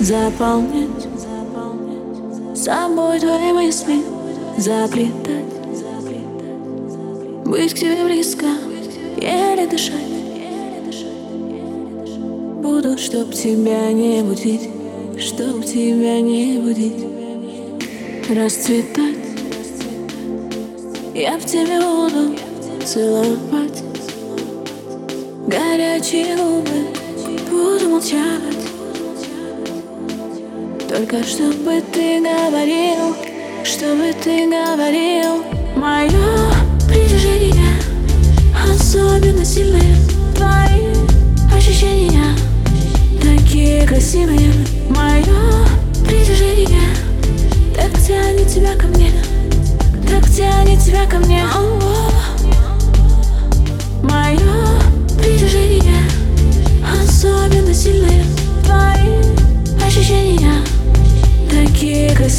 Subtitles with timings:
[0.00, 1.08] заполнять
[2.54, 4.02] Собой твои мысли
[4.56, 5.44] заплетать.
[7.44, 8.46] Быть к тебе близко,
[9.16, 9.92] еле дышать.
[12.62, 14.70] Буду, чтоб тебя не будить
[15.18, 17.04] Чтоб тебя не будить.
[18.28, 19.16] Расцветать.
[21.14, 22.36] Я в тебе буду
[22.84, 23.82] целовать.
[25.46, 26.88] Горячие губы
[27.50, 28.55] буду молчать
[30.96, 33.14] Только чтобы ты говорил
[33.62, 35.44] Чтобы ты говорил.
[35.76, 36.08] Мое
[36.88, 37.55] притяжение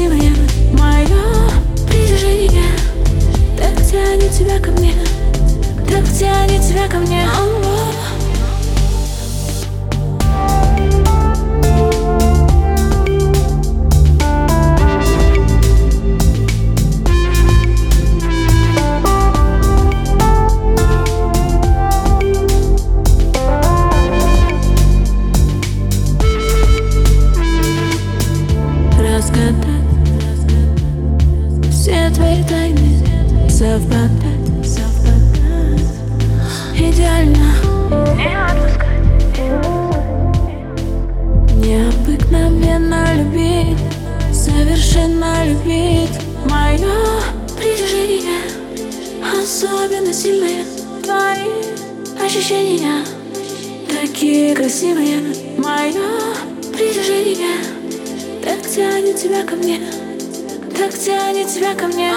[0.00, 0.32] красивое
[0.78, 1.08] мое
[1.86, 2.64] притяжение
[3.58, 4.94] Так тянет тебя ко мне
[5.88, 7.26] Так тянет тебя ко мне
[36.82, 37.52] Идеально.
[38.16, 39.04] Не отпускать
[41.56, 43.78] Необыкновенно любить,
[44.32, 46.18] совершенно любить.
[46.48, 47.20] Мое
[47.56, 48.42] притяжение.
[49.22, 50.64] Особенно сильное
[51.02, 53.04] Твои ощущения.
[53.88, 55.20] Такие красивые.
[55.58, 55.92] Мое
[56.72, 57.58] притяжение.
[58.42, 59.80] Так тянет тебя ко мне.
[60.78, 62.12] Так тянет тебя ко мне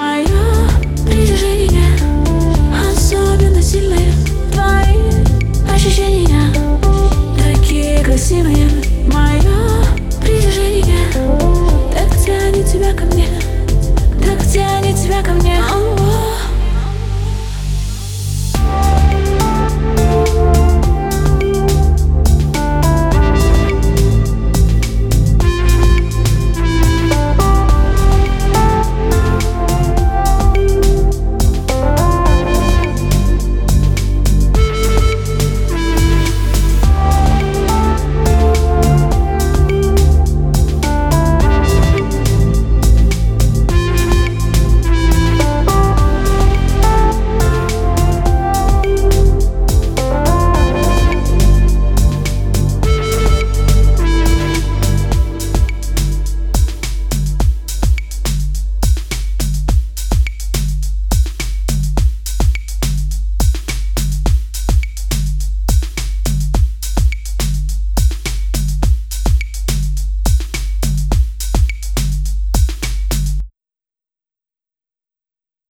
[0.00, 0.59] Мое притяжение